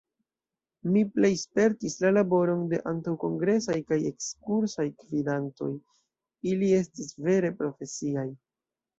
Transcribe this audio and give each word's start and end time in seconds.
Mi 0.93 1.01
plej 1.15 1.29
spertis 1.39 1.97
la 2.05 2.09
laboron 2.13 2.63
de 2.71 2.79
antaŭkongresaj 2.91 3.75
kaj 3.91 3.99
ekskursaj 4.11 4.85
gvidantoj: 5.03 5.67
ili 6.53 6.71
estis 6.79 7.13
vere 7.27 7.53
profesiaj. 7.61 8.25